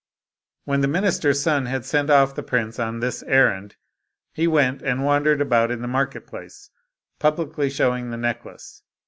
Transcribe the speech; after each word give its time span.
When 0.65 0.81
the 0.81 0.87
minister's 0.87 1.43
son 1.43 1.67
had 1.67 1.85
sent 1.85 2.09
off 2.09 2.33
the 2.33 2.41
prince 2.41 2.79
on 2.79 3.01
this 3.01 3.21
errand, 3.21 3.75
he 4.33 4.47
went 4.47 4.81
and 4.81 5.05
wandered 5.05 5.41
about 5.41 5.69
in 5.69 5.83
the 5.83 5.87
market 5.87 6.25
place, 6.25 6.71
publicly 7.19 7.69
showing 7.69 8.09
the 8.09 8.17
necklace. 8.17 8.81